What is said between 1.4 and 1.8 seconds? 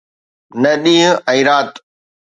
رات